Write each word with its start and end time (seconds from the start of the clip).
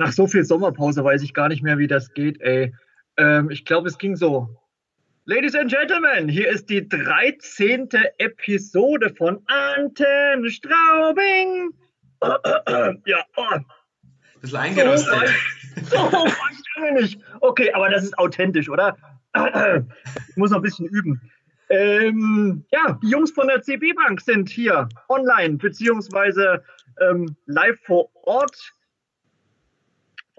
nach 0.00 0.12
so 0.12 0.26
viel 0.26 0.44
Sommerpause 0.44 1.04
weiß 1.04 1.22
ich 1.22 1.34
gar 1.34 1.48
nicht 1.48 1.62
mehr, 1.62 1.76
wie 1.76 1.86
das 1.86 2.14
geht, 2.14 2.40
ey. 2.40 2.74
Ähm, 3.18 3.50
ich 3.50 3.66
glaube, 3.66 3.86
es 3.86 3.98
ging 3.98 4.16
so. 4.16 4.48
Ladies 5.26 5.54
and 5.54 5.70
Gentlemen, 5.70 6.26
hier 6.26 6.48
ist 6.48 6.70
die 6.70 6.88
13. 6.88 7.90
Episode 8.16 9.14
von 9.14 9.42
Antenne 9.46 10.50
Straubing. 10.50 11.72
ja, 13.04 13.24
oh. 13.36 13.44
Bisschen 14.40 14.58
eingerostet. 14.58 15.28
So, 15.90 15.96
so 15.96 16.24
weit 16.24 16.94
nicht. 16.94 17.20
Okay, 17.40 17.70
aber 17.74 17.90
das 17.90 18.04
ist 18.04 18.18
authentisch, 18.18 18.70
oder? 18.70 18.96
ich 19.36 20.36
muss 20.36 20.50
noch 20.50 20.58
ein 20.58 20.62
bisschen 20.62 20.86
üben. 20.86 21.20
Ähm, 21.68 22.64
ja, 22.72 22.98
die 23.02 23.10
Jungs 23.10 23.32
von 23.32 23.48
der 23.48 23.60
CB 23.60 23.92
Bank 23.92 24.22
sind 24.22 24.48
hier 24.48 24.88
online 25.10 25.58
beziehungsweise 25.58 26.64
ähm, 27.00 27.36
live 27.44 27.78
vor 27.82 28.08
Ort 28.24 28.72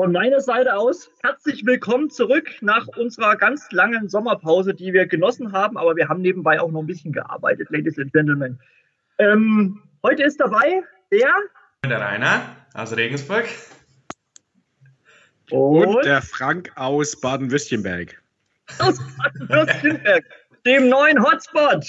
von 0.02 0.14
meiner 0.14 0.42
Seite 0.42 0.76
aus 0.76 1.12
herzlich 1.22 1.64
willkommen 1.64 2.10
zurück 2.10 2.50
nach 2.62 2.88
unserer 2.98 3.36
ganz 3.36 3.72
langen 3.72 4.10
Sommerpause, 4.10 4.74
die 4.74 4.94
wir 4.94 5.06
genossen 5.06 5.52
haben, 5.52 5.78
aber 5.78 5.96
wir 5.96 6.10
haben 6.10 6.24
nebenbei 6.24 6.60
auch 6.60 6.72
noch 6.72 6.80
ein 6.80 6.88
bisschen 6.88 7.14
gearbeitet, 7.14 7.70
Ladies 7.70 8.00
and 8.00 8.12
Gentlemen. 8.12 8.60
Ähm, 9.20 9.80
heute 10.02 10.24
ist 10.24 10.40
dabei 10.40 10.82
der. 11.12 11.30
Der 11.86 12.02
Rainer 12.02 12.42
aus 12.74 12.98
Regensburg. 12.98 13.46
Und, 15.52 15.86
Und 15.86 16.04
der 16.04 16.24
Frank 16.24 16.72
aus 16.78 17.22
Baden-Württemberg. 17.22 18.20
Aus 18.80 18.98
Baden-Württemberg, 19.20 20.26
dem 20.66 20.90
neuen 20.90 21.22
Hotspot. 21.22 21.86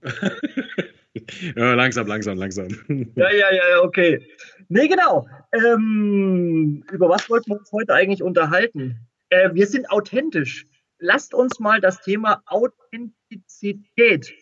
ja, 1.56 1.74
langsam, 1.74 2.06
langsam, 2.06 2.38
langsam. 2.38 2.68
ja, 3.16 3.30
ja, 3.30 3.52
ja, 3.52 3.82
okay. 3.82 4.26
Nee, 4.72 4.86
genau. 4.86 5.26
Ähm, 5.50 6.84
über 6.92 7.08
was 7.08 7.28
wollten 7.28 7.50
wir 7.50 7.58
uns 7.58 7.72
heute 7.72 7.92
eigentlich 7.92 8.22
unterhalten? 8.22 9.00
Äh, 9.28 9.50
wir 9.52 9.66
sind 9.66 9.90
authentisch. 9.90 10.64
Lasst 11.00 11.34
uns 11.34 11.58
mal 11.58 11.80
das 11.80 12.00
Thema 12.02 12.40
Authentizität 12.46 14.32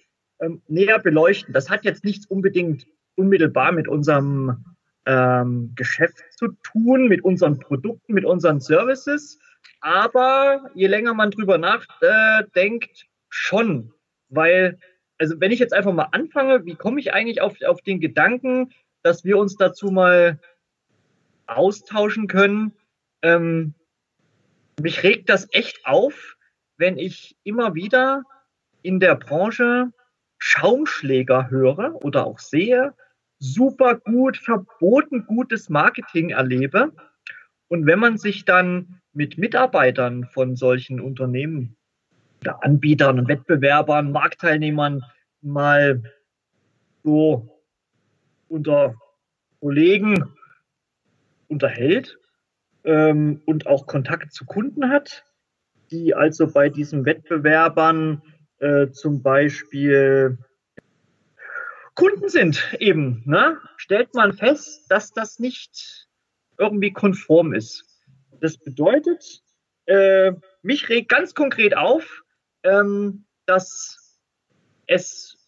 ähm, 0.41 0.61
näher 0.69 0.98
beleuchten. 0.98 1.55
Das 1.55 1.70
hat 1.70 1.86
jetzt 1.86 2.05
nichts 2.05 2.27
unbedingt 2.27 2.86
unmittelbar 3.17 3.72
mit 3.72 3.89
unserem 3.89 4.67
ähm, 5.06 5.72
Geschäft 5.75 6.19
zu 6.36 6.48
tun, 6.62 7.08
mit 7.08 7.24
unseren 7.24 7.58
Produkten, 7.58 8.12
mit 8.12 8.27
unseren 8.27 8.61
Services. 8.61 9.39
Aber 9.80 10.70
je 10.74 10.89
länger 10.89 11.14
man 11.14 11.30
drüber 11.30 11.56
nachdenkt, 11.56 13.06
schon. 13.30 13.95
Weil, 14.28 14.78
also 15.17 15.41
wenn 15.41 15.52
ich 15.52 15.58
jetzt 15.58 15.72
einfach 15.72 15.95
mal 15.95 16.08
anfange, 16.12 16.67
wie 16.67 16.74
komme 16.74 17.00
ich 17.00 17.14
eigentlich 17.14 17.41
auf, 17.41 17.56
auf 17.62 17.80
den 17.80 17.98
Gedanken, 17.98 18.74
dass 19.02 19.24
wir 19.24 19.38
uns 19.38 19.56
dazu 19.56 19.91
mal 19.91 20.38
austauschen 21.46 22.27
können. 22.28 22.72
Ähm, 23.22 23.74
mich 24.80 25.02
regt 25.02 25.28
das 25.28 25.48
echt 25.50 25.84
auf, 25.86 26.36
wenn 26.77 26.98
ich 26.98 27.36
immer 27.42 27.74
wieder 27.74 28.22
in 28.82 29.00
der 29.00 29.16
Branche 29.16 29.92
Schaumschläger 30.38 31.50
höre 31.50 31.96
oder 32.05 32.27
auch 32.27 32.38
sehe, 32.38 32.94
super 33.38 33.96
gut, 33.96 34.36
verboten 34.36 35.27
gutes 35.27 35.68
Marketing 35.68 36.30
erlebe. 36.30 36.92
Und 37.68 37.86
wenn 37.86 37.98
man 37.98 38.18
sich 38.18 38.44
dann 38.44 39.00
mit 39.12 39.36
Mitarbeitern 39.36 40.24
von 40.27 40.56
solchen 40.56 41.00
Unternehmen 41.00 41.77
oder 42.40 42.62
Anbietern 42.62 43.18
und 43.18 43.28
Wettbewerbern, 43.28 44.12
Marktteilnehmern 44.12 45.02
mal 45.42 46.02
so 47.02 47.58
unter 48.48 48.94
Kollegen 49.60 50.34
unterhält 51.48 52.18
ähm, 52.84 53.42
und 53.46 53.66
auch 53.66 53.86
Kontakt 53.86 54.32
zu 54.32 54.44
Kunden 54.44 54.90
hat, 54.90 55.24
die 55.90 56.14
also 56.14 56.46
bei 56.46 56.68
diesen 56.68 57.05
Wettbewerbern 57.05 58.22
äh, 58.58 58.90
zum 58.90 59.22
Beispiel 59.22 60.38
Kunden 61.95 62.28
sind 62.28 62.77
eben, 62.78 63.23
ne? 63.27 63.58
stellt 63.77 64.14
man 64.14 64.33
fest, 64.33 64.86
dass 64.89 65.12
das 65.12 65.40
nicht 65.40 66.08
irgendwie 66.56 66.92
konform 66.92 67.52
ist. 67.52 67.84
Das 68.40 68.56
bedeutet, 68.56 69.42
äh, 69.86 70.33
mich 70.62 70.89
regt 70.89 71.08
ganz 71.08 71.34
konkret 71.34 71.77
auf, 71.77 72.23
ähm, 72.62 73.24
dass 73.46 74.17
es 74.86 75.39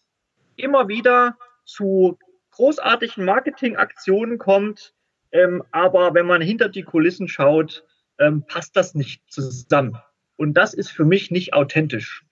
immer 0.57 0.87
wieder 0.89 1.37
zu 1.63 2.17
großartigen 2.51 3.25
Marketingaktionen 3.25 4.37
kommt, 4.37 4.93
ähm, 5.31 5.63
aber 5.71 6.13
wenn 6.13 6.25
man 6.25 6.41
hinter 6.41 6.69
die 6.69 6.83
Kulissen 6.83 7.27
schaut, 7.27 7.85
ähm, 8.19 8.43
passt 8.45 8.75
das 8.75 8.95
nicht 8.95 9.23
zusammen. 9.31 9.97
Und 10.35 10.55
das 10.55 10.73
ist 10.73 10.89
für 10.89 11.05
mich 11.05 11.31
nicht 11.31 11.53
authentisch. 11.53 12.25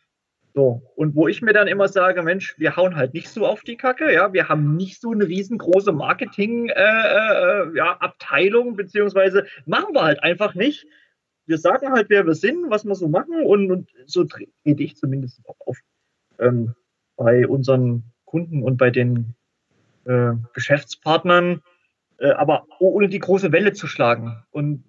So, 0.55 0.81
und 0.95 1.15
wo 1.15 1.27
ich 1.27 1.41
mir 1.41 1.53
dann 1.53 1.67
immer 1.67 1.87
sage, 1.87 2.23
Mensch, 2.23 2.55
wir 2.57 2.75
hauen 2.75 2.95
halt 2.95 3.13
nicht 3.13 3.29
so 3.29 3.45
auf 3.45 3.61
die 3.61 3.77
Kacke, 3.77 4.11
ja, 4.11 4.33
wir 4.33 4.49
haben 4.49 4.75
nicht 4.75 4.99
so 4.99 5.11
eine 5.11 5.27
riesengroße 5.27 5.91
Marketing-Abteilung, 5.91 8.67
äh, 8.67 8.69
äh, 8.69 8.71
ja, 8.71 8.75
beziehungsweise 8.75 9.45
machen 9.65 9.93
wir 9.93 10.03
halt 10.03 10.23
einfach 10.23 10.55
nicht. 10.55 10.87
Wir 11.45 11.59
sagen 11.59 11.91
halt, 11.91 12.09
wer 12.09 12.25
wir 12.25 12.33
sind, 12.33 12.69
was 12.69 12.83
wir 12.83 12.95
so 12.95 13.07
machen 13.07 13.45
und, 13.45 13.71
und 13.71 13.89
so 14.05 14.23
trete 14.23 14.51
ich 14.63 14.97
zumindest 14.97 15.39
auch 15.47 15.57
auf 15.65 15.77
ähm, 16.39 16.73
bei 17.15 17.47
unseren 17.47 18.11
Kunden 18.25 18.63
und 18.63 18.77
bei 18.77 18.89
den 18.89 19.35
äh, 20.05 20.31
Geschäftspartnern, 20.53 21.61
äh, 22.19 22.31
aber 22.31 22.65
ohne 22.79 23.09
die 23.09 23.19
große 23.19 23.51
Welle 23.51 23.73
zu 23.73 23.87
schlagen. 23.87 24.43
Und 24.51 24.83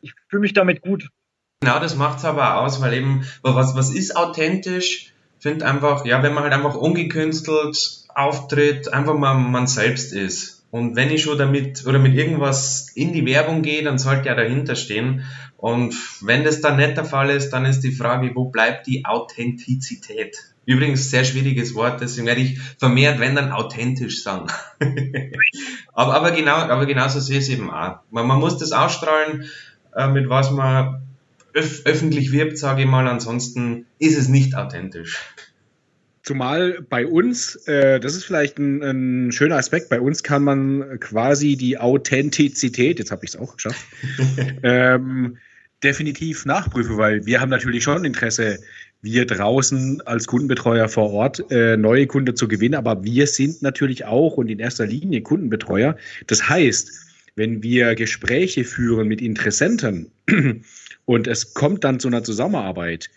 ich 0.00 0.14
fühle 0.28 0.40
mich 0.40 0.52
damit 0.52 0.82
gut. 0.82 1.08
Genau, 1.60 1.78
das 1.78 1.96
macht 1.96 2.18
es 2.18 2.24
aber 2.24 2.60
aus, 2.60 2.80
weil 2.80 2.94
eben, 2.94 3.24
was, 3.42 3.76
was 3.76 3.94
ist 3.94 4.16
authentisch? 4.16 5.12
Finde 5.38 5.66
einfach, 5.66 6.04
ja, 6.06 6.22
wenn 6.22 6.34
man 6.34 6.44
halt 6.44 6.52
einfach 6.52 6.74
ungekünstelt 6.74 8.06
auftritt, 8.14 8.92
einfach 8.92 9.14
mal 9.14 9.34
man 9.34 9.66
selbst 9.66 10.12
ist. 10.12 10.66
Und 10.70 10.96
wenn 10.96 11.10
ich 11.10 11.22
schon 11.22 11.36
damit 11.36 11.84
oder 11.86 11.98
mit 11.98 12.14
irgendwas 12.14 12.90
in 12.94 13.12
die 13.12 13.26
Werbung 13.26 13.62
gehe, 13.62 13.82
dann 13.82 13.98
sollte 13.98 14.28
ja 14.28 14.34
dahinter 14.34 14.76
stehen. 14.76 15.24
Und 15.56 15.94
wenn 16.22 16.44
das 16.44 16.60
dann 16.60 16.76
nicht 16.76 16.96
der 16.96 17.04
Fall 17.04 17.30
ist, 17.30 17.50
dann 17.50 17.64
ist 17.64 17.80
die 17.80 17.92
Frage, 17.92 18.30
wo 18.34 18.46
bleibt 18.46 18.86
die 18.86 19.04
Authentizität? 19.04 20.38
Übrigens, 20.70 21.10
sehr 21.10 21.24
schwieriges 21.24 21.74
Wort, 21.74 22.00
deswegen 22.00 22.28
werde 22.28 22.42
ich 22.42 22.60
vermehrt, 22.78 23.18
wenn 23.18 23.34
dann 23.34 23.50
authentisch 23.50 24.22
sagen. 24.22 24.46
aber, 25.92 26.14
aber 26.14 26.30
genau, 26.30 26.54
aber 26.54 26.86
genauso 26.86 27.18
sehe 27.18 27.38
ich 27.38 27.44
es 27.44 27.50
eben 27.50 27.72
auch. 27.72 27.98
Man, 28.12 28.28
man 28.28 28.38
muss 28.38 28.56
das 28.56 28.70
ausstrahlen, 28.70 29.46
äh, 29.96 30.06
mit 30.06 30.28
was 30.28 30.52
man 30.52 31.02
öf 31.56 31.82
öffentlich 31.86 32.30
wirbt, 32.30 32.56
sage 32.56 32.82
ich 32.82 32.86
mal, 32.86 33.08
ansonsten 33.08 33.86
ist 33.98 34.16
es 34.16 34.28
nicht 34.28 34.54
authentisch. 34.54 35.18
Zumal 36.22 36.86
bei 36.88 37.04
uns, 37.04 37.56
äh, 37.66 37.98
das 37.98 38.14
ist 38.14 38.22
vielleicht 38.22 38.60
ein, 38.60 38.80
ein, 38.84 39.32
schöner 39.32 39.56
Aspekt, 39.56 39.88
bei 39.88 40.00
uns 40.00 40.22
kann 40.22 40.44
man 40.44 41.00
quasi 41.00 41.56
die 41.56 41.78
Authentizität, 41.78 43.00
jetzt 43.00 43.10
habe 43.10 43.24
ich 43.24 43.34
es 43.34 43.36
auch 43.36 43.56
geschafft, 43.56 43.84
ähm, 44.62 45.38
definitiv 45.82 46.44
nachprüfen, 46.46 46.96
weil 46.96 47.26
wir 47.26 47.40
haben 47.40 47.48
natürlich 47.48 47.82
schon 47.82 48.04
Interesse, 48.04 48.60
wir 49.02 49.26
draußen 49.26 50.02
als 50.02 50.26
Kundenbetreuer 50.26 50.88
vor 50.88 51.10
Ort 51.12 51.50
äh, 51.50 51.76
neue 51.76 52.06
Kunden 52.06 52.36
zu 52.36 52.48
gewinnen, 52.48 52.74
aber 52.74 53.02
wir 53.02 53.26
sind 53.26 53.62
natürlich 53.62 54.04
auch 54.04 54.36
und 54.36 54.48
in 54.48 54.58
erster 54.58 54.86
Linie 54.86 55.22
Kundenbetreuer. 55.22 55.96
Das 56.26 56.48
heißt, 56.48 56.90
wenn 57.34 57.62
wir 57.62 57.94
Gespräche 57.94 58.64
führen 58.64 59.08
mit 59.08 59.22
Interessenten 59.22 60.10
und 61.06 61.26
es 61.26 61.54
kommt 61.54 61.84
dann 61.84 62.00
zu 62.00 62.08
einer 62.08 62.22
Zusammenarbeit, 62.22 63.08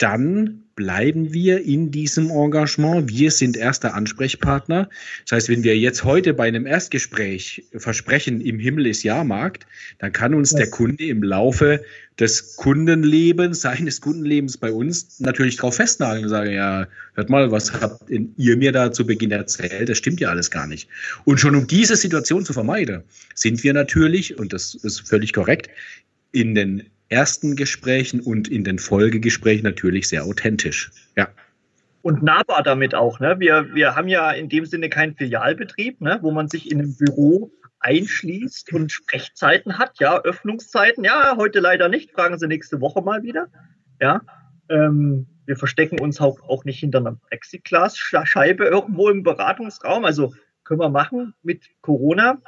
dann 0.00 0.62
bleiben 0.76 1.34
wir 1.34 1.62
in 1.62 1.90
diesem 1.90 2.30
Engagement. 2.30 3.10
Wir 3.10 3.30
sind 3.30 3.54
erster 3.54 3.92
Ansprechpartner. 3.92 4.88
Das 5.24 5.32
heißt, 5.32 5.48
wenn 5.50 5.62
wir 5.62 5.76
jetzt 5.76 6.04
heute 6.04 6.32
bei 6.32 6.48
einem 6.48 6.66
Erstgespräch 6.66 7.64
versprechen, 7.76 8.40
im 8.40 8.58
Himmel 8.58 8.86
ist 8.86 9.02
Jahrmarkt, 9.02 9.66
dann 9.98 10.12
kann 10.12 10.32
uns 10.32 10.54
der 10.54 10.70
Kunde 10.70 11.04
im 11.04 11.22
Laufe 11.22 11.84
des 12.18 12.56
Kundenlebens, 12.56 13.60
seines 13.60 14.00
Kundenlebens 14.00 14.56
bei 14.56 14.72
uns 14.72 15.20
natürlich 15.20 15.56
darauf 15.56 15.76
festnageln 15.76 16.24
und 16.24 16.30
sagen, 16.30 16.52
ja, 16.52 16.88
hört 17.12 17.28
mal, 17.28 17.50
was 17.50 17.70
habt 17.78 18.08
ihr 18.08 18.56
mir 18.56 18.72
da 18.72 18.90
zu 18.90 19.04
Beginn 19.04 19.32
erzählt? 19.32 19.90
Das 19.90 19.98
stimmt 19.98 20.20
ja 20.20 20.30
alles 20.30 20.50
gar 20.50 20.66
nicht. 20.66 20.88
Und 21.26 21.40
schon 21.40 21.54
um 21.54 21.66
diese 21.66 21.96
Situation 21.96 22.46
zu 22.46 22.54
vermeiden, 22.54 23.02
sind 23.34 23.62
wir 23.62 23.74
natürlich, 23.74 24.38
und 24.38 24.54
das 24.54 24.74
ist 24.76 25.06
völlig 25.06 25.34
korrekt, 25.34 25.68
in 26.32 26.54
den 26.54 26.84
ersten 27.10 27.56
Gesprächen 27.56 28.20
und 28.20 28.48
in 28.48 28.64
den 28.64 28.78
Folgegesprächen 28.78 29.64
natürlich 29.64 30.08
sehr 30.08 30.24
authentisch. 30.24 30.90
Ja. 31.16 31.28
Und 32.02 32.22
nahbar 32.22 32.62
damit 32.62 32.94
auch. 32.94 33.20
Ne? 33.20 33.38
Wir, 33.38 33.74
wir 33.74 33.94
haben 33.94 34.08
ja 34.08 34.30
in 34.30 34.48
dem 34.48 34.64
Sinne 34.64 34.88
keinen 34.88 35.14
Filialbetrieb, 35.14 36.00
ne? 36.00 36.18
wo 36.22 36.30
man 36.30 36.48
sich 36.48 36.70
in 36.70 36.78
einem 36.78 36.96
Büro 36.96 37.52
einschließt 37.80 38.72
und 38.72 38.92
Sprechzeiten 38.92 39.78
hat, 39.78 39.98
ja, 40.00 40.20
Öffnungszeiten, 40.22 41.02
ja, 41.02 41.36
heute 41.36 41.60
leider 41.60 41.88
nicht, 41.88 42.12
fragen 42.12 42.38
Sie 42.38 42.46
nächste 42.46 42.80
Woche 42.80 43.00
mal 43.00 43.22
wieder. 43.22 43.48
Ja, 44.00 44.20
ähm, 44.68 45.26
wir 45.46 45.56
verstecken 45.56 45.98
uns 45.98 46.20
auch, 46.20 46.40
auch 46.42 46.64
nicht 46.64 46.78
hinter 46.78 46.98
einer 46.98 47.16
Plexiglas-Scheibe 47.28 48.64
irgendwo 48.66 49.08
im 49.08 49.22
Beratungsraum. 49.22 50.04
Also 50.04 50.32
können 50.62 50.80
wir 50.80 50.90
machen 50.90 51.34
mit 51.42 51.70
Corona. 51.80 52.40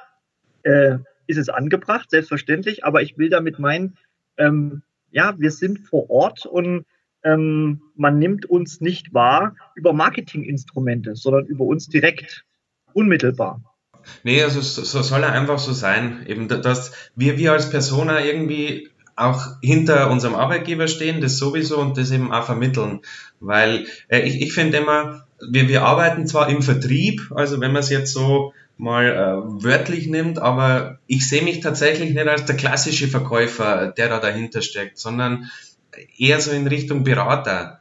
Äh, 0.63 0.99
ist 1.27 1.39
es 1.39 1.49
angebracht, 1.49 2.11
selbstverständlich, 2.11 2.85
aber 2.85 3.03
ich 3.03 3.17
will 3.17 3.31
damit 3.31 3.59
meinen, 3.59 3.97
ähm, 4.37 4.83
ja, 5.11 5.35
wir 5.39 5.51
sind 5.51 5.81
vor 5.81 6.11
Ort 6.11 6.47
und 6.47 6.87
ähm, 7.25 7.83
man 7.95 8.19
nimmt 8.19 8.47
uns 8.47 8.81
nicht 8.81 9.15
wahr 9.15 9.55
über 9.75 9.93
Marketinginstrumente, 9.93 11.15
sondern 11.15 11.47
über 11.47 11.65
uns 11.65 11.89
direkt, 11.89 12.45
unmittelbar. 12.93 13.63
Nee, 14.25 14.43
also 14.43 14.61
so 14.61 15.03
soll 15.03 15.23
er 15.23 15.33
einfach 15.33 15.59
so 15.59 15.73
sein, 15.73 16.25
eben, 16.27 16.49
dass 16.49 16.93
wir, 17.15 17.39
wir 17.39 17.53
als 17.53 17.71
Persona 17.71 18.25
irgendwie 18.25 18.91
auch 19.15 19.61
hinter 19.61 20.11
unserem 20.11 20.35
Arbeitgeber 20.35 20.89
stehen, 20.89 21.21
das 21.21 21.37
sowieso 21.37 21.79
und 21.79 21.99
das 21.99 22.11
eben 22.11 22.33
auch 22.33 22.45
vermitteln. 22.45 23.01
Weil 23.41 23.87
äh, 24.09 24.21
ich, 24.21 24.41
ich 24.41 24.53
finde 24.53 24.79
immer, 24.79 25.27
wir, 25.51 25.69
wir 25.69 25.85
arbeiten 25.85 26.27
zwar 26.27 26.49
im 26.49 26.63
Vertrieb, 26.63 27.31
also 27.35 27.61
wenn 27.61 27.73
man 27.73 27.81
es 27.81 27.91
jetzt 27.91 28.13
so 28.13 28.53
mal 28.83 29.07
äh, 29.07 29.65
wörtlich 29.65 30.09
nimmt, 30.09 30.41
aber 30.41 30.99
ich 31.07 31.29
sehe 31.29 31.43
mich 31.43 31.61
tatsächlich 31.61 32.15
nicht 32.15 32.27
als 32.27 32.47
der 32.47 32.57
klassische 32.57 33.07
Verkäufer, 33.07 33.93
der 33.97 34.09
da 34.09 34.19
dahinter 34.19 34.61
steckt, 34.61 34.99
sondern 34.99 35.51
eher 36.19 36.41
so 36.41 36.51
in 36.51 36.67
Richtung 36.67 37.05
Berater. 37.05 37.81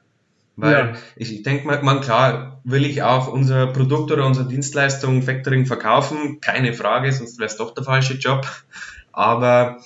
Weil 0.55 0.73
ja. 0.73 0.93
ich 1.15 1.41
denke 1.41 1.65
mal, 1.65 1.81
man, 1.81 2.01
klar, 2.01 2.61
will 2.63 2.85
ich 2.85 3.01
auch 3.01 3.27
unser 3.27 3.67
Produkt 3.67 4.11
oder 4.11 4.27
unsere 4.27 4.47
Dienstleistung 4.47 5.23
Factoring 5.23 5.65
verkaufen, 5.65 6.39
keine 6.39 6.73
Frage, 6.73 7.11
sonst 7.11 7.39
wäre 7.39 7.49
es 7.49 7.57
doch 7.57 7.73
der 7.73 7.83
falsche 7.83 8.13
Job. 8.13 8.45
Aber 9.11 9.79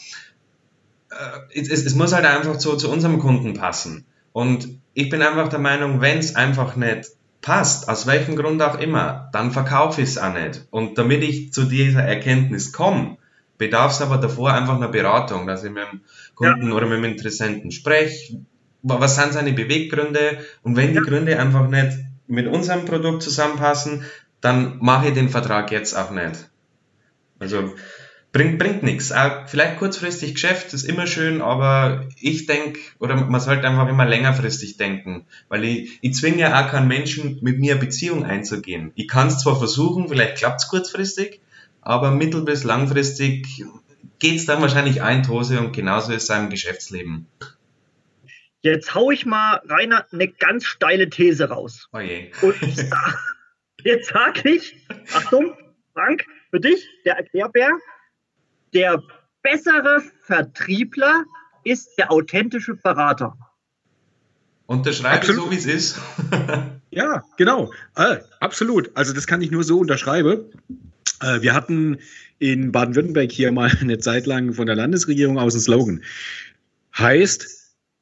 äh, 1.12 1.60
es, 1.60 1.70
es, 1.70 1.96
muss 1.96 2.14
halt 2.14 2.26
einfach 2.26 2.58
zu, 2.58 2.76
zu 2.76 2.92
unserem 2.92 3.20
Kunden 3.20 3.54
passen. 3.54 4.06
Und 4.34 4.68
ich 4.94 5.10
bin 5.10 5.22
einfach 5.22 5.48
der 5.48 5.60
Meinung, 5.60 6.02
wenn 6.02 6.18
es 6.18 6.36
einfach 6.36 6.76
nicht 6.76 7.12
passt, 7.46 7.88
aus 7.90 8.08
welchem 8.08 8.36
Grund 8.36 8.60
auch 8.64 8.80
immer, 8.80 9.30
dann 9.32 9.52
verkaufe 9.52 10.02
ich 10.02 10.10
es 10.10 10.18
auch 10.18 10.34
nicht. 10.34 10.66
Und 10.72 10.98
damit 10.98 11.22
ich 11.22 11.54
zu 11.54 11.66
dieser 11.66 12.02
Erkenntnis 12.02 12.74
komme, 12.74 13.18
bedarf 13.60 13.92
es 13.92 14.02
aber 14.02 14.18
davor 14.18 14.52
einfach 14.52 14.76
einer 14.76 14.88
Beratung, 14.88 15.46
dass 15.46 15.64
ich 15.64 15.72
mit 15.72 15.84
dem 15.84 16.02
Kunden 16.34 16.70
ja. 16.70 16.74
oder 16.74 16.88
mit 16.88 16.98
dem 16.98 17.04
Interessenten 17.04 17.70
spreche, 17.70 18.40
was 18.82 19.16
sind 19.16 19.34
seine 19.34 19.54
Beweggründe 19.54 20.40
und 20.64 20.76
wenn 20.76 20.94
die 20.94 21.00
Gründe 21.00 21.40
einfach 21.40 21.68
nicht 21.70 22.00
mit 22.26 22.48
unserem 22.48 22.86
Produkt 22.86 23.22
zusammenpassen, 23.22 24.04
dann 24.42 24.80
mache 24.80 25.10
ich 25.10 25.14
den 25.14 25.30
Vertrag 25.30 25.72
jetzt 25.72 25.96
auch 25.96 26.10
nicht. 26.10 26.50
Also 27.38 27.76
bringt, 28.36 28.60
bringt 28.60 28.84
nichts. 28.84 29.14
Vielleicht 29.48 29.78
kurzfristig 29.78 30.34
Geschäft 30.34 30.74
ist 30.74 30.84
immer 30.84 31.08
schön, 31.08 31.42
aber 31.42 32.06
ich 32.20 32.46
denke, 32.46 32.82
oder 33.00 33.16
man 33.16 33.40
sollte 33.40 33.66
einfach 33.66 33.88
immer 33.88 34.06
längerfristig 34.06 34.76
denken, 34.76 35.26
weil 35.48 35.64
ich, 35.64 36.00
ich 36.02 36.16
zwinge 36.16 36.40
ja 36.40 36.62
auch 36.62 36.70
keinen 36.70 36.90
Menschen, 36.90 37.40
mit 37.42 37.60
mir 37.60 37.74
eine 37.74 37.82
Beziehung 37.82 38.26
einzugehen. 38.26 38.92
Ich 38.96 39.08
kann 39.08 39.30
es 39.30 39.40
zwar 39.40 39.58
versuchen, 39.58 40.10
vielleicht 40.10 40.38
klappt 40.38 40.62
es 40.62 40.68
kurzfristig, 40.68 41.40
aber 41.80 42.12
mittel- 42.12 42.44
bis 42.44 42.66
langfristig 42.66 43.64
geht 44.20 44.36
es 44.36 44.46
dann 44.46 44.62
wahrscheinlich 44.62 45.02
ein 45.02 45.26
Hose 45.30 45.62
und 45.62 45.72
genauso 45.72 46.12
ist 46.12 46.30
es 46.30 46.38
im 46.38 46.50
Geschäftsleben. 46.50 47.28
Jetzt 48.62 48.94
hau 48.96 49.12
ich 49.12 49.26
mal, 49.26 49.62
Rainer, 49.70 50.08
eine 50.12 50.28
ganz 50.28 50.66
steile 50.66 51.10
These 51.10 51.48
raus. 51.48 51.88
Oh 51.94 52.00
je. 52.00 52.32
Und 52.42 52.56
jetzt 53.84 54.10
sage 54.10 54.50
ich, 54.50 54.76
Achtung, 55.14 55.54
Frank, 55.94 56.26
für 56.50 56.60
dich, 56.60 56.86
der 57.06 57.16
Erklärbär, 57.16 57.70
der 58.76 59.02
bessere 59.42 60.04
Vertriebler 60.22 61.24
ist 61.64 61.98
der 61.98 62.12
authentische 62.12 62.76
Berater. 62.76 63.36
Unterschreibe 64.68 65.26
so, 65.26 65.50
wie 65.50 65.56
es 65.56 65.66
ist. 65.66 66.00
ja, 66.92 67.24
genau. 67.38 67.72
Äh, 67.96 68.18
absolut. 68.40 68.92
Also 68.96 69.14
das 69.14 69.28
kann 69.28 69.42
ich 69.42 69.52
nur 69.52 69.64
so 69.64 69.80
unterschreiben. 69.80 70.52
Äh, 71.22 71.42
wir 71.42 71.54
hatten 71.54 72.00
in 72.40 72.72
Baden-Württemberg 72.72 73.32
hier 73.32 73.52
mal 73.52 73.72
eine 73.82 73.98
Zeit 74.00 74.26
lang 74.26 74.54
von 74.54 74.66
der 74.66 74.76
Landesregierung 74.76 75.40
aus 75.40 75.54
einen 75.54 75.62
Slogan. 75.62 76.04
Heißt, 76.98 77.48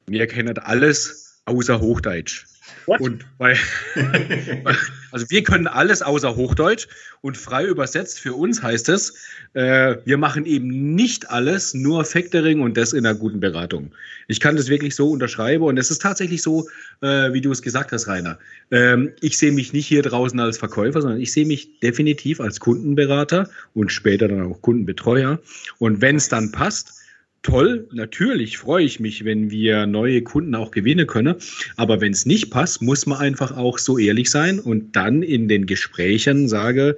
wir 0.08 0.28
kennen 0.28 0.58
alles 0.58 1.42
außer 1.46 1.80
Hochdeutsch. 1.80 2.46
What? 2.86 3.02
Und 3.02 3.26
bei, 3.38 3.56
also 5.12 5.26
wir 5.30 5.44
können 5.44 5.68
alles 5.68 6.02
außer 6.02 6.36
Hochdeutsch 6.36 6.88
und 7.22 7.38
frei 7.38 7.66
übersetzt 7.66 8.20
für 8.20 8.34
uns 8.34 8.62
heißt 8.62 8.90
es, 8.90 9.14
äh, 9.54 9.98
wir 10.06 10.18
machen 10.18 10.46
eben 10.46 10.96
nicht 10.96 11.30
alles, 11.30 11.74
nur 11.74 12.06
Factoring 12.06 12.62
und 12.62 12.78
das 12.78 12.94
in 12.94 13.06
einer 13.06 13.18
guten 13.18 13.40
Beratung. 13.40 13.92
Ich 14.28 14.40
kann 14.40 14.56
das 14.56 14.70
wirklich 14.70 14.96
so 14.96 15.10
unterschreiben 15.10 15.64
und 15.64 15.78
es 15.78 15.92
ist 15.92 16.02
tatsächlich 16.02 16.42
so, 16.42 16.68
äh, 17.02 17.34
wie 17.34 17.42
du 17.42 17.52
es 17.52 17.62
gesagt 17.62 17.92
hast, 17.92 18.08
Rainer. 18.08 18.40
Ähm, 18.72 19.12
ich 19.22 19.38
sehe 19.38 19.52
mich 19.52 19.74
nicht 19.74 19.88
hier 19.88 20.02
draußen 20.02 20.40
als 20.40 20.58
Verkäufer, 20.58 21.02
sondern 21.02 21.20
ich 21.20 21.32
sehe 21.32 21.46
mich 21.46 21.80
definitiv 21.82 22.40
als 22.40 22.60
Kundenberater 22.60 23.50
und 23.74 23.92
später 23.92 24.28
dann 24.28 24.42
auch 24.42 24.62
Kundenbetreuer. 24.62 25.40
Und 25.80 26.02
wenn 26.02 26.16
es 26.16 26.30
dann 26.30 26.52
passt, 26.52 27.03
toll, 27.44 27.88
natürlich 27.92 28.58
freue 28.58 28.86
ich 28.86 29.00
mich, 29.00 29.26
wenn 29.26 29.52
wir 29.52 29.86
neue 29.86 30.24
Kunden 30.24 30.56
auch 30.56 30.72
gewinnen 30.72 31.06
können. 31.06 31.36
Aber 31.76 32.02
wenn 32.02 32.14
es 32.14 32.26
nicht 32.26 32.50
passt, 32.50 32.82
muss 32.82 33.06
man 33.06 33.20
einfach 33.20 33.56
auch 33.56 33.78
so 33.78 33.98
ehrlich 33.98 34.32
sein 34.32 34.60
und 34.60 34.96
dann 34.96 35.22
in 35.22 35.48
den 35.48 35.66
Gesprächen 35.66 36.48
sage, 36.50 36.98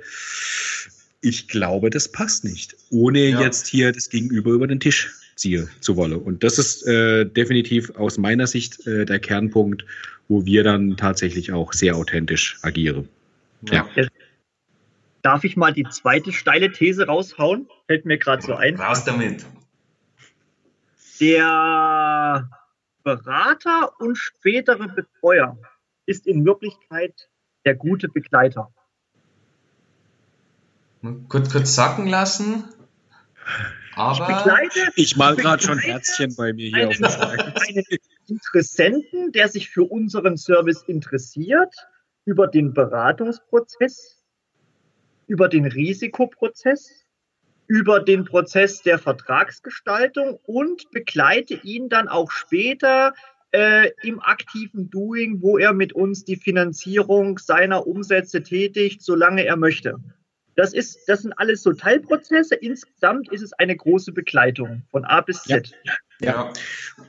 ich 1.21 1.47
glaube, 1.47 1.89
das 1.89 2.12
passt 2.12 2.45
nicht, 2.45 2.75
ohne 2.92 3.30
ja. 3.30 3.42
jetzt 3.42 3.68
hier 3.68 3.92
das 3.92 4.09
Gegenüber 4.09 4.51
über 4.51 4.68
den 4.68 4.80
Tisch 4.80 5.12
ziehen 5.36 5.69
zu 5.81 5.97
wollen. 5.97 6.13
Und 6.13 6.44
das 6.44 6.59
ist 6.59 6.88
äh, 6.88 7.25
definitiv 7.25 7.89
aus 7.95 8.18
meiner 8.18 8.47
Sicht 8.47 8.86
äh, 8.88 9.06
der 9.06 9.19
Kernpunkt, 9.19 9.86
wo 10.27 10.45
wir 10.45 10.63
dann 10.63 10.95
tatsächlich 10.97 11.51
auch 11.51 11.74
sehr 11.74 11.95
authentisch 11.95 12.57
agieren. 12.62 13.09
Ja. 13.69 13.88
ja. 13.95 14.07
Darf 15.24 15.44
ich 15.44 15.57
mal 15.57 15.74
die 15.74 15.86
zweite 15.89 16.31
steile 16.31 16.71
These 16.71 17.07
raushauen? 17.07 17.68
Fällt 17.88 18.06
mir 18.06 18.19
gerade 18.19 18.44
so 18.44 18.53
ein. 18.53 18.75
Raus 18.75 19.03
damit. 19.03 19.44
Der 21.19 22.50
Berater 23.03 24.00
und 24.00 24.17
spätere 24.17 24.88
Betreuer 24.88 25.57
ist 26.06 26.27
in 26.27 26.45
Wirklichkeit 26.45 27.29
der 27.65 27.75
gute 27.75 28.09
Begleiter. 28.09 28.73
Kurz, 31.29 31.51
kurz 31.51 31.75
sacken 31.75 32.07
lassen. 32.07 32.65
Aber 33.95 34.12
ich, 34.12 34.35
begleite, 34.35 34.91
ich 34.95 35.15
mal 35.15 35.35
gerade 35.35 35.63
schon 35.63 35.79
Herzchen 35.79 36.35
bei 36.35 36.51
mir 36.51 36.67
hier 36.67 36.89
einen, 36.89 36.89
auf 36.89 36.97
dem 36.97 37.09
Schlag. 37.09 37.68
Einen 37.68 37.85
Interessenten, 38.27 39.31
der 39.31 39.47
sich 39.47 39.69
für 39.69 39.83
unseren 39.83 40.38
Service 40.38 40.83
interessiert, 40.83 41.73
über 42.25 42.47
den 42.47 42.73
Beratungsprozess, 42.73 44.23
über 45.27 45.47
den 45.47 45.65
Risikoprozess, 45.65 47.05
über 47.67 48.00
den 48.00 48.25
Prozess 48.25 48.81
der 48.81 49.00
Vertragsgestaltung 49.00 50.39
und 50.44 50.89
begleite 50.91 51.56
ihn 51.63 51.89
dann 51.89 52.07
auch 52.07 52.31
später 52.31 53.13
äh, 53.51 53.92
im 54.04 54.19
aktiven 54.21 54.90
Doing, 54.90 55.42
wo 55.42 55.57
er 55.57 55.73
mit 55.73 55.94
uns 55.94 56.25
die 56.25 56.35
Finanzierung 56.35 57.40
seiner 57.40 57.87
Umsätze 57.87 58.44
tätigt, 58.44 59.01
solange 59.01 59.45
er 59.45 59.56
möchte. 59.56 59.95
Das, 60.56 60.73
ist, 60.73 61.07
das 61.07 61.21
sind 61.21 61.33
alles 61.33 61.63
so 61.63 61.73
Teilprozesse. 61.73 62.56
Insgesamt 62.56 63.31
ist 63.31 63.42
es 63.42 63.54
eine 63.54 63.75
große 63.75 64.13
Begleitung 64.13 64.83
von 64.90 65.04
A 65.06 65.21
bis 65.21 65.44
Z. 65.44 65.71
Ja. 65.83 65.94
Ja. 66.22 66.52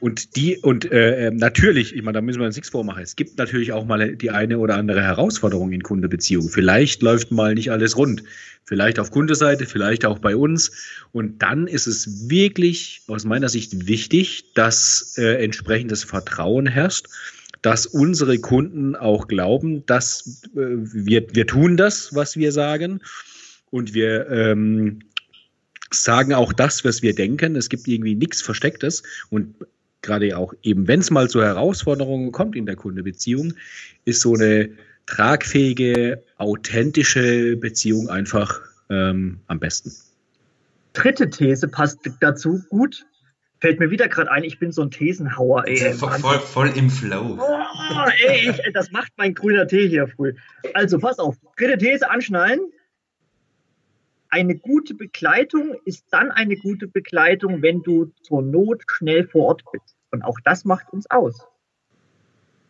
Und 0.00 0.36
die, 0.36 0.58
und 0.58 0.90
äh, 0.90 1.30
natürlich, 1.32 1.94
ich 1.94 2.02
meine, 2.02 2.16
da 2.16 2.20
müssen 2.20 2.40
wir 2.40 2.46
uns 2.46 2.56
nichts 2.56 2.70
vormachen. 2.70 3.02
Es 3.02 3.16
gibt 3.16 3.38
natürlich 3.38 3.72
auch 3.72 3.84
mal 3.84 4.16
die 4.16 4.30
eine 4.30 4.58
oder 4.58 4.76
andere 4.76 5.02
Herausforderung 5.02 5.72
in 5.72 5.82
Kundebeziehungen. 5.82 6.50
Vielleicht 6.50 7.02
läuft 7.02 7.30
mal 7.30 7.54
nicht 7.54 7.70
alles 7.70 7.96
rund. 7.96 8.24
Vielleicht 8.64 8.98
auf 8.98 9.12
Kundeseite, 9.12 9.66
vielleicht 9.66 10.04
auch 10.04 10.18
bei 10.18 10.36
uns. 10.36 10.72
Und 11.12 11.40
dann 11.42 11.68
ist 11.68 11.86
es 11.86 12.28
wirklich 12.28 13.02
aus 13.06 13.24
meiner 13.24 13.48
Sicht 13.48 13.86
wichtig, 13.86 14.52
dass 14.54 15.14
äh, 15.18 15.42
entsprechendes 15.44 16.04
Vertrauen 16.04 16.66
herrscht 16.66 17.06
dass 17.62 17.84
unsere 17.84 18.38
Kunden 18.38 18.94
auch 18.94 19.26
glauben, 19.26 19.84
dass 19.86 20.40
äh, 20.54 20.60
wir, 20.76 21.34
wir 21.34 21.48
tun 21.48 21.76
das, 21.76 22.14
was 22.14 22.36
wir 22.36 22.52
sagen 22.52 23.00
und 23.70 23.92
wir 23.92 24.28
ähm, 24.30 25.00
sagen 25.90 26.34
auch 26.34 26.52
das, 26.52 26.84
was 26.84 27.02
wir 27.02 27.14
denken. 27.14 27.56
Es 27.56 27.68
gibt 27.68 27.86
irgendwie 27.88 28.14
nichts 28.14 28.42
Verstecktes 28.42 29.02
und 29.30 29.54
gerade 30.02 30.36
auch 30.36 30.54
eben, 30.62 30.88
wenn 30.88 31.00
es 31.00 31.10
mal 31.10 31.28
zu 31.28 31.42
Herausforderungen 31.42 32.32
kommt 32.32 32.56
in 32.56 32.66
der 32.66 32.76
Kundebeziehung, 32.76 33.54
ist 34.04 34.20
so 34.20 34.34
eine 34.34 34.70
tragfähige, 35.06 36.22
authentische 36.38 37.56
Beziehung 37.56 38.08
einfach 38.08 38.60
ähm, 38.90 39.40
am 39.46 39.58
besten. 39.58 39.92
Dritte 40.92 41.28
These 41.28 41.68
passt 41.68 41.98
dazu 42.20 42.62
gut. 42.70 43.04
Fällt 43.60 43.80
mir 43.80 43.90
wieder 43.90 44.08
gerade 44.08 44.30
ein, 44.30 44.44
ich 44.44 44.58
bin 44.58 44.70
so 44.70 44.82
ein 44.82 44.90
Thesenhauer, 44.90 45.66
ey. 45.66 45.92
Voll, 45.94 46.10
voll, 46.18 46.38
voll 46.40 46.68
im 46.76 46.90
Flow. 46.90 47.38
Oh, 47.40 48.08
ey, 48.26 48.50
ich, 48.50 48.72
das 48.74 48.90
macht 48.90 49.12
mein 49.16 49.34
grüner 49.34 49.66
Tee 49.66 49.88
hier 49.88 50.08
früh. 50.08 50.34
Also, 50.74 50.98
pass 50.98 51.18
auf. 51.18 51.36
Dritte 51.56 51.78
These 51.78 52.10
anschnallen 52.10 52.60
eine 54.30 54.56
gute 54.56 54.94
Begleitung 54.94 55.76
ist 55.84 56.04
dann 56.10 56.30
eine 56.30 56.56
gute 56.56 56.86
Begleitung, 56.86 57.62
wenn 57.62 57.82
du 57.82 58.12
zur 58.22 58.42
Not 58.42 58.82
schnell 58.88 59.26
vor 59.26 59.46
Ort 59.46 59.62
bist. 59.72 59.96
Und 60.10 60.22
auch 60.22 60.38
das 60.44 60.64
macht 60.64 60.92
uns 60.92 61.10
aus. 61.10 61.46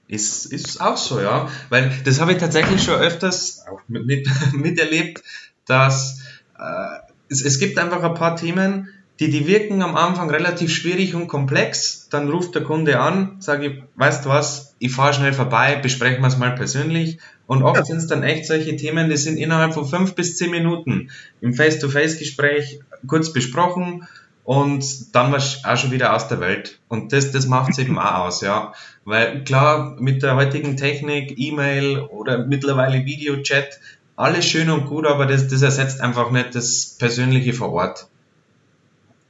Ist, 0.08 0.46
ist 0.46 0.80
auch 0.80 0.96
so, 0.96 1.20
ja. 1.20 1.48
Weil 1.68 1.92
das 2.04 2.20
habe 2.20 2.32
ich 2.32 2.38
tatsächlich 2.38 2.82
schon 2.82 3.00
öfters 3.00 3.64
mit, 3.88 4.28
miterlebt, 4.52 5.22
dass 5.66 6.22
äh, 6.58 6.98
es, 7.28 7.44
es 7.44 7.58
gibt 7.58 7.78
einfach 7.78 8.02
ein 8.02 8.14
paar 8.14 8.36
Themen, 8.36 8.88
die, 9.18 9.30
die 9.30 9.46
wirken 9.46 9.82
am 9.82 9.96
Anfang 9.96 10.30
relativ 10.30 10.72
schwierig 10.72 11.14
und 11.14 11.26
komplex. 11.26 12.08
Dann 12.10 12.28
ruft 12.28 12.54
der 12.54 12.62
Kunde 12.62 13.00
an, 13.00 13.36
sage 13.40 13.66
ich, 13.66 13.82
weißt 13.96 14.24
du 14.24 14.28
was, 14.28 14.74
ich 14.78 14.92
fahre 14.92 15.14
schnell 15.14 15.32
vorbei, 15.32 15.76
besprechen 15.76 16.20
wir 16.20 16.28
es 16.28 16.36
mal 16.36 16.54
persönlich. 16.54 17.18
Und 17.46 17.62
oft 17.62 17.76
ja. 17.76 17.84
sind 17.84 17.98
es 17.98 18.06
dann 18.06 18.22
echt 18.22 18.46
solche 18.46 18.76
Themen, 18.76 19.08
die 19.08 19.16
sind 19.16 19.36
innerhalb 19.36 19.74
von 19.74 19.86
fünf 19.86 20.14
bis 20.14 20.36
zehn 20.36 20.50
Minuten 20.50 21.10
im 21.40 21.54
Face-to-Face-Gespräch 21.54 22.80
kurz 23.06 23.32
besprochen 23.32 24.06
und 24.46 25.14
dann 25.14 25.32
war 25.32 25.38
es 25.38 25.64
auch 25.64 25.76
schon 25.76 25.90
wieder 25.90 26.14
aus 26.14 26.28
der 26.28 26.40
Welt. 26.40 26.78
Und 26.88 27.12
das, 27.12 27.32
das 27.32 27.46
macht 27.46 27.72
es 27.72 27.78
eben 27.78 27.98
auch 27.98 28.26
aus, 28.26 28.40
ja. 28.42 28.72
Weil 29.04 29.42
klar, 29.42 29.96
mit 29.98 30.22
der 30.22 30.36
heutigen 30.36 30.76
Technik, 30.76 31.34
E-Mail 31.36 31.98
oder 31.98 32.46
mittlerweile 32.46 33.04
Videochat, 33.04 33.80
alles 34.14 34.46
schön 34.46 34.70
und 34.70 34.86
gut, 34.86 35.06
aber 35.06 35.26
das, 35.26 35.48
das 35.48 35.62
ersetzt 35.62 36.00
einfach 36.00 36.30
nicht 36.30 36.54
das 36.54 36.96
Persönliche 36.98 37.52
vor 37.52 37.72
Ort. 37.72 38.06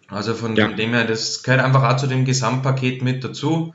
Also 0.09 0.35
von 0.35 0.55
ja. 0.55 0.69
dem 0.69 0.93
her, 0.93 1.05
das 1.05 1.43
gehört 1.43 1.63
einfach 1.63 1.83
auch 1.83 1.97
zu 1.97 2.07
dem 2.07 2.25
Gesamtpaket 2.25 3.03
mit 3.03 3.25
dazu. 3.25 3.75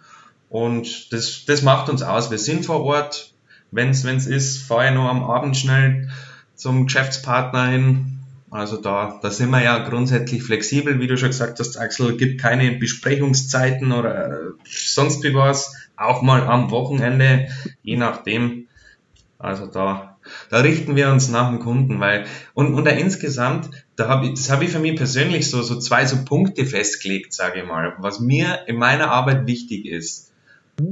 Und 0.49 1.11
das, 1.11 1.45
das 1.45 1.61
macht 1.61 1.89
uns 1.89 2.03
aus. 2.03 2.31
Wir 2.31 2.37
sind 2.37 2.65
vor 2.65 2.81
Ort. 2.83 3.30
Wenn 3.71 3.89
es 3.89 4.03
ist, 4.03 4.61
fahre 4.63 4.87
ich 4.87 4.93
noch 4.93 5.07
am 5.07 5.23
Abend 5.23 5.55
schnell 5.55 6.09
zum 6.55 6.85
Geschäftspartner 6.85 7.67
hin. 7.67 8.19
Also 8.51 8.75
da, 8.75 9.17
da 9.21 9.31
sind 9.31 9.49
wir 9.49 9.63
ja 9.63 9.79
grundsätzlich 9.87 10.43
flexibel, 10.43 10.99
wie 10.99 11.07
du 11.07 11.17
schon 11.17 11.29
gesagt 11.29 11.59
hast, 11.59 11.77
Axel, 11.77 12.17
gibt 12.17 12.41
keine 12.41 12.73
Besprechungszeiten 12.73 13.93
oder 13.93 14.51
sonst 14.65 15.23
wie 15.23 15.33
was. 15.33 15.73
Auch 15.95 16.21
mal 16.21 16.43
am 16.43 16.69
Wochenende, 16.69 17.47
je 17.81 17.95
nachdem. 17.95 18.67
Also 19.39 19.67
da, 19.67 20.17
da 20.49 20.59
richten 20.59 20.97
wir 20.97 21.09
uns 21.11 21.29
nach 21.29 21.49
dem 21.49 21.59
Kunden, 21.59 22.01
weil, 22.01 22.25
und, 22.53 22.73
und 22.73 22.85
da 22.85 22.91
insgesamt, 22.91 23.69
da 23.95 24.09
habe 24.09 24.25
ich, 24.25 24.33
das 24.33 24.51
habe 24.51 24.65
ich 24.65 24.71
für 24.71 24.79
mich 24.79 24.97
persönlich 24.97 25.49
so, 25.49 25.61
so 25.61 25.79
zwei 25.79 26.05
so 26.05 26.25
Punkte 26.25 26.65
festgelegt, 26.65 27.33
sage 27.33 27.61
ich 27.61 27.65
mal, 27.65 27.95
was 27.99 28.19
mir 28.19 28.67
in 28.67 28.75
meiner 28.75 29.11
Arbeit 29.11 29.47
wichtig 29.47 29.85
ist. 29.85 30.33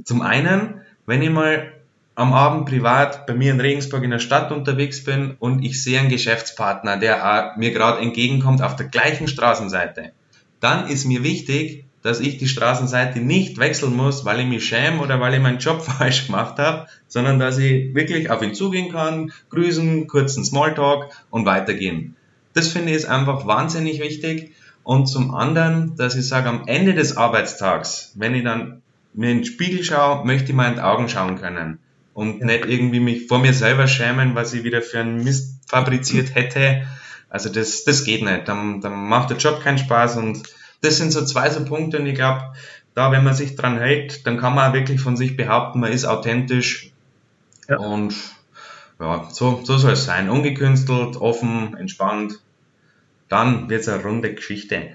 Zum 0.05 0.21
einen, 0.21 0.81
wenn 1.05 1.21
ich 1.21 1.29
mal 1.29 1.73
am 2.19 2.33
Abend 2.33 2.65
privat 2.65 3.25
bei 3.27 3.33
mir 3.33 3.53
in 3.53 3.61
Regensburg 3.61 4.03
in 4.03 4.09
der 4.11 4.19
Stadt 4.19 4.51
unterwegs 4.51 5.05
bin 5.05 5.37
und 5.39 5.63
ich 5.63 5.81
sehe 5.81 6.01
einen 6.01 6.09
Geschäftspartner, 6.09 6.97
der 6.97 7.53
mir 7.57 7.71
gerade 7.71 8.01
entgegenkommt 8.01 8.61
auf 8.61 8.75
der 8.75 8.87
gleichen 8.87 9.29
Straßenseite, 9.29 10.11
dann 10.59 10.89
ist 10.89 11.05
mir 11.05 11.23
wichtig, 11.23 11.85
dass 12.01 12.19
ich 12.19 12.37
die 12.37 12.49
Straßenseite 12.49 13.21
nicht 13.21 13.57
wechseln 13.57 13.95
muss, 13.95 14.25
weil 14.25 14.41
ich 14.41 14.47
mich 14.47 14.65
schäme 14.65 14.99
oder 14.99 15.21
weil 15.21 15.35
ich 15.35 15.39
meinen 15.39 15.59
Job 15.59 15.81
falsch 15.85 16.25
gemacht 16.25 16.59
habe, 16.59 16.87
sondern 17.07 17.39
dass 17.39 17.57
ich 17.57 17.95
wirklich 17.95 18.29
auf 18.29 18.41
ihn 18.41 18.53
zugehen 18.53 18.91
kann, 18.91 19.31
grüßen, 19.49 20.07
kurzen 20.07 20.43
Smalltalk 20.43 21.11
und 21.29 21.45
weitergehen. 21.45 22.17
Das 22.51 22.67
finde 22.67 22.89
ich 22.89 22.97
ist 22.97 23.05
einfach 23.05 23.47
wahnsinnig 23.47 24.01
wichtig. 24.01 24.51
Und 24.83 25.05
zum 25.05 25.33
anderen, 25.33 25.95
dass 25.95 26.15
ich 26.15 26.27
sage, 26.27 26.49
am 26.49 26.63
Ende 26.65 26.93
des 26.93 27.15
Arbeitstags, 27.15 28.11
wenn 28.15 28.35
ich 28.35 28.43
dann 28.43 28.81
mir 29.13 29.31
in 29.31 29.37
den 29.37 29.45
Spiegel 29.45 29.85
schaue, 29.85 30.25
möchte 30.25 30.49
ich 30.49 30.55
mal 30.55 30.67
in 30.67 30.75
die 30.75 30.81
Augen 30.81 31.07
schauen 31.07 31.37
können. 31.37 31.79
Und 32.19 32.41
nicht 32.41 32.65
irgendwie 32.65 32.99
mich 32.99 33.27
vor 33.27 33.39
mir 33.39 33.53
selber 33.53 33.87
schämen, 33.87 34.35
was 34.35 34.53
ich 34.53 34.65
wieder 34.65 34.81
für 34.81 34.99
einen 34.99 35.23
Mist 35.23 35.61
fabriziert 35.69 36.35
hätte. 36.35 36.85
Also 37.29 37.47
das, 37.47 37.85
das 37.85 38.03
geht 38.03 38.23
nicht. 38.23 38.45
Dann, 38.49 38.81
dann 38.81 39.07
macht 39.07 39.29
der 39.29 39.37
Job 39.37 39.61
keinen 39.61 39.77
Spaß 39.77 40.17
und 40.17 40.43
das 40.81 40.97
sind 40.97 41.13
so 41.13 41.23
zwei 41.23 41.49
so 41.49 41.63
Punkte 41.63 41.97
und 41.97 42.05
ich 42.07 42.15
glaube, 42.15 42.53
da, 42.93 43.13
wenn 43.13 43.23
man 43.23 43.33
sich 43.33 43.55
dran 43.55 43.77
hält, 43.77 44.27
dann 44.27 44.37
kann 44.37 44.53
man 44.53 44.73
wirklich 44.73 44.99
von 44.99 45.15
sich 45.15 45.37
behaupten, 45.37 45.79
man 45.79 45.93
ist 45.93 46.03
authentisch. 46.03 46.91
Ja. 47.69 47.77
Und 47.77 48.13
ja, 48.99 49.29
so, 49.31 49.61
so 49.63 49.77
soll 49.77 49.93
es 49.93 50.03
sein. 50.03 50.29
Ungekünstelt, 50.29 51.15
offen, 51.15 51.77
entspannt. 51.77 52.41
Dann 53.29 53.69
wird 53.69 53.79
es 53.79 53.87
eine 53.87 54.03
runde 54.03 54.33
Geschichte. 54.33 54.89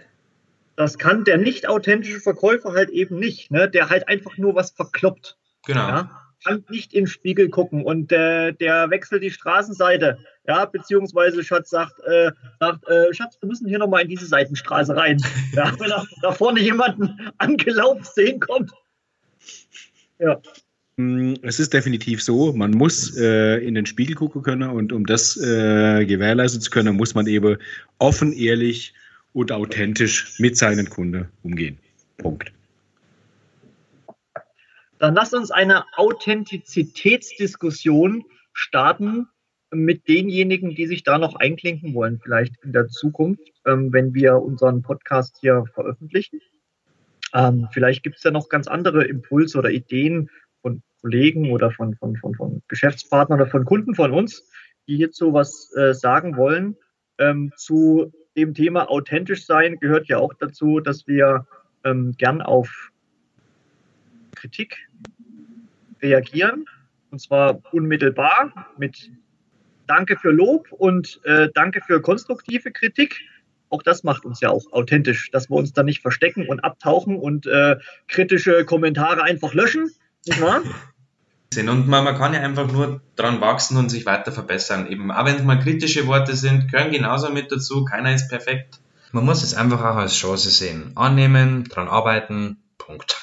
Das 0.77 0.99
kann 0.99 1.25
der 1.25 1.39
nicht 1.39 1.71
authentische 1.71 2.21
Verkäufer 2.21 2.75
halt 2.75 2.91
eben 2.91 3.19
nicht, 3.19 3.51
ne? 3.51 3.71
der 3.71 3.89
halt 3.89 4.09
einfach 4.09 4.37
nur 4.37 4.55
was 4.55 4.73
verkloppt. 4.73 5.39
Genau. 5.65 5.89
Ja? 5.89 6.24
Kann 6.45 6.65
nicht 6.69 6.93
in 6.93 7.05
den 7.05 7.07
Spiegel 7.07 7.49
gucken 7.49 7.83
und 7.83 8.13
äh, 8.13 8.53
der 8.53 8.91
wechselt 8.91 9.23
die 9.23 9.31
Straßenseite, 9.31 10.19
ja, 10.47 10.65
beziehungsweise 10.67 11.43
Schatz 11.43 11.71
sagt, 11.71 11.99
äh, 12.01 12.31
sagt 12.61 12.87
äh, 12.89 13.13
Schatz, 13.13 13.37
wir 13.41 13.49
müssen 13.49 13.69
hier 13.69 13.79
nochmal 13.79 14.03
in 14.03 14.09
diese 14.09 14.27
Seitenstraße 14.27 14.97
rein. 14.97 15.23
Ja, 15.53 15.73
wenn 15.79 15.91
er 15.91 16.07
da 16.23 16.33
vorne 16.33 16.61
jemanden 16.61 17.11
angelaufen 17.39 18.05
sehen 18.05 18.41
kommt. 18.41 18.71
Ja. 20.19 20.41
Mm, 20.97 21.35
es 21.43 21.59
ist 21.59 21.73
definitiv 21.73 22.23
so, 22.23 22.53
man 22.53 22.71
muss 22.71 23.17
äh, 23.17 23.57
in 23.67 23.75
den 23.75 23.87
Spiegel 23.87 24.15
gucken 24.15 24.43
können 24.43 24.71
und 24.71 24.93
um 24.93 25.07
das 25.07 25.37
äh, 25.37 26.05
gewährleisten 26.07 26.61
zu 26.61 26.71
können, 26.71 26.97
muss 26.97 27.15
man 27.15 27.27
eben 27.27 27.57
offen, 27.99 28.33
ehrlich 28.33 28.95
und 29.33 29.51
authentisch 29.51 30.39
mit 30.39 30.57
seinen 30.57 30.89
Kunden 30.89 31.29
umgehen. 31.43 31.79
Punkt. 32.19 32.54
Dann 34.99 35.15
lasst 35.15 35.35
uns 35.35 35.51
eine 35.51 35.85
Authentizitätsdiskussion 35.97 38.25
starten 38.53 39.29
mit 39.73 40.07
denjenigen, 40.09 40.75
die 40.75 40.87
sich 40.87 41.03
da 41.03 41.19
noch 41.19 41.35
einklinken 41.35 41.95
wollen, 41.95 42.21
vielleicht 42.23 42.55
in 42.63 42.73
der 42.73 42.89
Zukunft, 42.89 43.43
ähm, 43.67 43.93
wenn 43.93 44.15
wir 44.15 44.37
unseren 44.37 44.83
Podcast 44.83 45.37
hier 45.41 45.65
veröffentlichen. 45.75 46.41
Ähm, 47.33 47.69
vielleicht 47.73 48.05
gibt 48.05 48.17
es 48.17 48.23
ja 48.23 48.31
noch 48.31 48.49
ganz 48.49 48.69
andere 48.69 49.05
Impulse 49.05 49.59
oder 49.59 49.71
Ideen 49.71 50.31
von 50.63 50.81
Kollegen 51.01 51.51
oder 51.51 51.73
von, 51.73 51.97
von, 51.97 52.17
von, 52.17 52.35
von 52.35 52.63
Geschäftspartnern 52.69 53.41
oder 53.41 53.51
von 53.51 53.65
Kunden 53.65 53.97
von 53.97 54.13
uns, 54.13 54.49
die 54.87 54.97
hierzu 54.97 55.33
was 55.33 55.75
äh, 55.77 55.93
sagen 55.93 56.37
wollen. 56.37 56.77
Ähm, 57.19 57.53
zu 57.57 58.13
dem 58.37 58.55
Thema 58.55 58.89
authentisch 58.91 59.47
sein 59.47 59.81
gehört 59.81 60.07
ja 60.09 60.19
auch 60.19 60.35
dazu, 60.35 60.81
dass 60.81 61.07
wir 61.07 61.47
gern 62.17 62.41
auf 62.41 62.93
Kritik 64.45 64.77
reagieren. 66.03 66.67
Und 67.11 67.19
zwar 67.21 67.63
unmittelbar 67.73 68.53
mit 68.77 69.11
Danke 69.87 70.17
für 70.17 70.31
Lob 70.31 70.71
und 70.71 71.21
äh, 71.25 71.49
Danke 71.55 71.81
für 71.81 72.03
konstruktive 72.03 72.71
Kritik. 72.71 73.21
Auch 73.71 73.83
das 73.83 74.05
macht 74.05 74.27
uns 74.27 74.41
ja 74.41 74.51
auch 74.51 74.71
authentisch, 74.71 75.31
dass 75.31 75.49
wir 75.49 75.57
uns 75.57 75.73
da 75.73 75.83
nicht 75.83 76.03
verstecken 76.03 76.47
und 76.47 76.61
abtauchen 76.61 77.17
und 77.17 77.47
äh, 77.47 77.77
kritische 78.07 78.67
Kommentare 78.67 79.23
einfach 79.23 79.55
löschen. 79.55 79.91
Nicht 80.27 80.43
wahr? 80.43 80.63
Und 81.57 81.89
man, 81.89 82.05
man, 82.05 82.17
kann 82.17 82.35
ja 82.35 82.41
einfach 82.41 82.71
nur 82.71 83.01
dran 83.17 83.41
wachsen 83.41 83.79
und 83.79 83.89
sich 83.89 84.05
weiter 84.05 84.33
verbessern. 84.33 84.87
Eben, 84.89 85.11
auch 85.11 85.25
wenn 85.25 85.37
es 85.37 85.43
mal 85.43 85.61
kritische 85.61 86.07
Worte 86.07 86.37
sind, 86.37 86.71
gehören 86.71 86.93
genauso 86.93 87.31
mit 87.31 87.51
dazu. 87.51 87.85
Keiner 87.85 88.13
ist 88.13 88.29
perfekt. 88.29 88.81
Man 89.13 89.25
muss 89.25 89.43
es 89.43 89.55
einfach 89.55 89.81
auch 89.81 89.97
als 89.97 90.17
Chance 90.17 90.51
sehen. 90.51 90.93
Annehmen, 90.97 91.65
dran 91.65 91.89
arbeiten, 91.89 92.59
Punkt. 92.77 93.17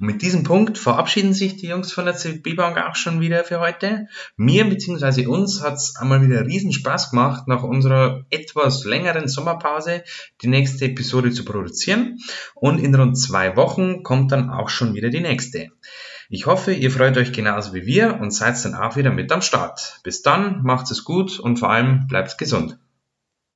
Und 0.00 0.06
mit 0.06 0.22
diesem 0.22 0.42
Punkt 0.42 0.78
verabschieden 0.78 1.32
sich 1.32 1.56
die 1.56 1.68
Jungs 1.68 1.92
von 1.92 2.04
der 2.04 2.16
CB 2.16 2.54
Bank 2.54 2.78
auch 2.78 2.96
schon 2.96 3.20
wieder 3.20 3.44
für 3.44 3.60
heute. 3.60 4.08
Mir 4.36 4.68
bzw. 4.68 5.26
uns 5.26 5.62
hat 5.62 5.74
es 5.74 5.96
einmal 5.96 6.22
wieder 6.22 6.46
riesen 6.46 6.72
Spaß 6.72 7.10
gemacht, 7.10 7.48
nach 7.48 7.62
unserer 7.62 8.24
etwas 8.30 8.84
längeren 8.84 9.28
Sommerpause 9.28 10.04
die 10.42 10.48
nächste 10.48 10.86
Episode 10.86 11.30
zu 11.30 11.44
produzieren. 11.44 12.18
Und 12.54 12.78
in 12.78 12.94
rund 12.94 13.18
zwei 13.18 13.56
Wochen 13.56 14.02
kommt 14.02 14.32
dann 14.32 14.50
auch 14.50 14.68
schon 14.68 14.94
wieder 14.94 15.10
die 15.10 15.20
nächste. 15.20 15.68
Ich 16.28 16.46
hoffe, 16.46 16.72
ihr 16.72 16.90
freut 16.90 17.16
euch 17.16 17.32
genauso 17.32 17.72
wie 17.72 17.86
wir 17.86 18.18
und 18.20 18.32
seid 18.32 18.62
dann 18.64 18.74
auch 18.74 18.96
wieder 18.96 19.12
mit 19.12 19.30
am 19.30 19.42
Start. 19.42 20.00
Bis 20.02 20.22
dann, 20.22 20.62
macht 20.62 20.90
es 20.90 21.04
gut 21.04 21.38
und 21.38 21.58
vor 21.58 21.70
allem 21.70 22.08
bleibt 22.08 22.36
gesund. 22.36 22.78